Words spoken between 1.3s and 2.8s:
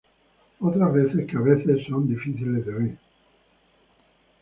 a veces son difíciles de